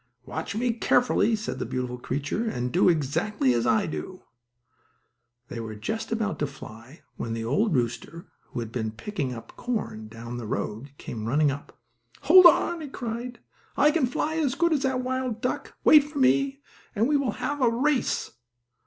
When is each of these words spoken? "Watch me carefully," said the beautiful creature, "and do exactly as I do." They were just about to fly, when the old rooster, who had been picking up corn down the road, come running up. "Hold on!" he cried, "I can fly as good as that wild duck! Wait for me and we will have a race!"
"Watch 0.25 0.55
me 0.55 0.73
carefully," 0.73 1.35
said 1.35 1.59
the 1.59 1.63
beautiful 1.67 1.99
creature, 1.99 2.49
"and 2.49 2.71
do 2.71 2.89
exactly 2.89 3.53
as 3.53 3.67
I 3.67 3.85
do." 3.85 4.23
They 5.47 5.59
were 5.59 5.75
just 5.75 6.11
about 6.11 6.39
to 6.39 6.47
fly, 6.47 7.03
when 7.17 7.33
the 7.33 7.45
old 7.45 7.75
rooster, 7.75 8.25
who 8.47 8.61
had 8.61 8.71
been 8.71 8.89
picking 8.89 9.31
up 9.31 9.55
corn 9.55 10.07
down 10.07 10.37
the 10.37 10.47
road, 10.47 10.89
come 10.97 11.27
running 11.27 11.51
up. 11.51 11.79
"Hold 12.21 12.47
on!" 12.47 12.81
he 12.81 12.87
cried, 12.87 13.41
"I 13.77 13.91
can 13.91 14.07
fly 14.07 14.37
as 14.37 14.55
good 14.55 14.73
as 14.73 14.81
that 14.81 15.01
wild 15.01 15.39
duck! 15.39 15.75
Wait 15.83 16.03
for 16.03 16.17
me 16.17 16.61
and 16.95 17.07
we 17.07 17.15
will 17.15 17.33
have 17.33 17.61
a 17.61 17.69
race!" 17.69 18.31